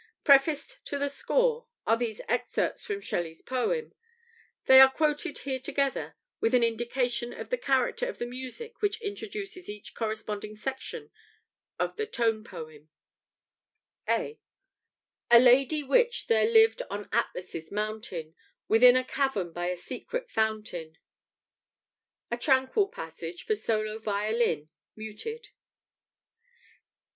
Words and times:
Prefaced 0.23 0.79
to 0.85 0.97
the 0.97 1.07
score 1.09 1.67
are 1.85 1.95
these 1.95 2.21
excerpts 2.27 2.83
from 2.83 3.01
Shelley's 3.01 3.43
poem; 3.43 3.93
they 4.65 4.81
are 4.81 4.89
quoted 4.89 5.37
here 5.45 5.59
together 5.59 6.15
with 6.39 6.55
an 6.55 6.63
indication 6.63 7.31
of 7.33 7.51
the 7.51 7.57
character 7.59 8.07
of 8.09 8.17
the 8.17 8.25
music 8.25 8.81
which 8.81 8.99
introduces 8.99 9.69
each 9.69 9.93
corresponding 9.93 10.55
section 10.55 11.11
of 11.77 11.97
the 11.97 12.07
tone 12.07 12.43
poem: 12.43 12.89
(A) 14.09 14.39
"A 15.29 15.39
lady 15.39 15.83
witch 15.83 16.25
there 16.25 16.49
lived 16.49 16.81
on 16.89 17.07
Atlas' 17.11 17.71
mountain 17.71 18.33
Within 18.67 18.95
a 18.95 19.03
cavern 19.03 19.53
by 19.53 19.67
a 19.67 19.77
secret 19.77 20.31
fountain." 20.31 20.97
[A 22.31 22.37
tranquil 22.39 22.87
passage 22.87 23.43
for 23.43 23.53
solo 23.53 23.99
violin, 23.99 24.67
muted. 24.95 25.49